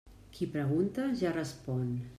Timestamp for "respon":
1.39-1.87